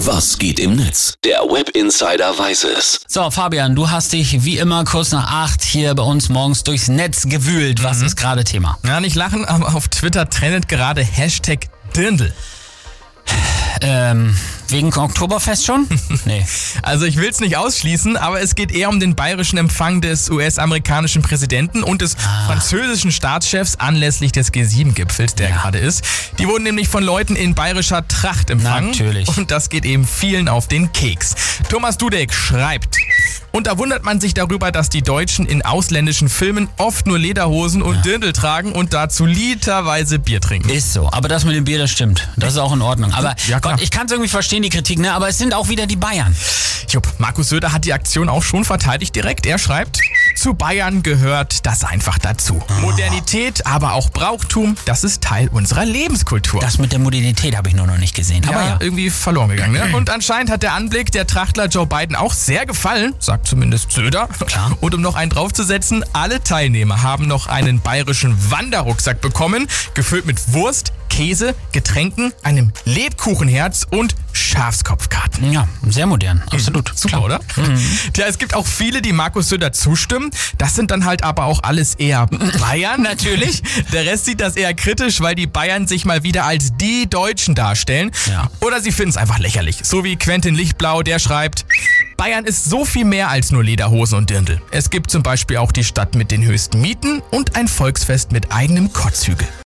[0.00, 1.14] Was geht im Netz?
[1.24, 3.00] Der Web Insider weiß es.
[3.08, 6.88] So, Fabian, du hast dich wie immer kurz nach acht hier bei uns morgens durchs
[6.88, 7.82] Netz gewühlt.
[7.82, 8.78] Was ist gerade Thema?
[8.84, 12.32] Ja, nicht lachen, aber auf Twitter trendet gerade Hashtag Dirndl.
[13.80, 14.36] Ähm,
[14.68, 15.86] wegen Oktoberfest schon?
[16.24, 16.44] Nee.
[16.82, 20.28] Also ich will es nicht ausschließen, aber es geht eher um den bayerischen Empfang des
[20.30, 22.16] US-amerikanischen Präsidenten und des
[22.46, 25.56] französischen Staatschefs anlässlich des G7-Gipfels, der Ja.
[25.56, 26.02] gerade ist.
[26.38, 28.90] Die wurden nämlich von Leuten in bayerischer Tracht empfangen.
[28.90, 29.28] Natürlich.
[29.36, 31.34] Und das geht eben vielen auf den Keks.
[31.68, 32.96] Thomas Dudek schreibt.
[33.52, 37.82] Und da wundert man sich darüber, dass die Deutschen in ausländischen Filmen oft nur Lederhosen
[37.82, 40.68] und Dirndl tragen und dazu literweise Bier trinken.
[40.68, 41.08] Ist so.
[41.12, 42.28] Aber das mit dem Bier, das stimmt.
[42.36, 43.12] Das ist auch in Ordnung.
[43.12, 43.58] Aber Ja.
[43.60, 45.12] Gott, ich kann es irgendwie verstehen, die Kritik, ne?
[45.12, 46.34] Aber es sind auch wieder die Bayern.
[46.88, 49.46] Jupp, Markus Söder hat die Aktion auch schon verteidigt direkt.
[49.46, 50.00] Er schreibt,
[50.36, 52.62] zu Bayern gehört das einfach dazu.
[52.80, 56.60] Modernität, aber auch Brauchtum, das ist Teil unserer Lebenskultur.
[56.60, 58.46] Das mit der Modernität habe ich nur noch nicht gesehen.
[58.48, 58.76] Aber ja.
[58.80, 59.72] irgendwie verloren gegangen.
[59.72, 59.96] Ne?
[59.96, 64.28] Und anscheinend hat der Anblick der Trachtler Joe Biden auch sehr gefallen, sagt zumindest Söder.
[64.46, 64.76] Klar.
[64.80, 70.52] Und um noch einen draufzusetzen, alle Teilnehmer haben noch einen bayerischen Wanderrucksack bekommen, gefüllt mit
[70.52, 74.14] Wurst, Käse, Getränken, einem Lebkuchenherz und
[74.46, 75.52] Schafskopfkarten.
[75.52, 76.42] Ja, sehr modern.
[76.50, 76.90] Absolut.
[76.94, 77.24] Super, Klar.
[77.24, 77.40] oder?
[78.12, 80.30] Tja, es gibt auch viele, die Markus Söder zustimmen.
[80.58, 83.02] Das sind dann halt aber auch alles eher Bayern.
[83.06, 83.62] Natürlich.
[83.92, 87.54] Der Rest sieht das eher kritisch, weil die Bayern sich mal wieder als die Deutschen
[87.54, 88.10] darstellen.
[88.30, 88.50] Ja.
[88.60, 89.80] Oder sie finden es einfach lächerlich.
[89.82, 91.66] So wie Quentin Lichtblau, der schreibt.
[92.16, 94.60] Bayern ist so viel mehr als nur Lederhosen und Dirndl.
[94.70, 98.52] Es gibt zum Beispiel auch die Stadt mit den höchsten Mieten und ein Volksfest mit
[98.52, 99.46] eigenem Kotzhügel.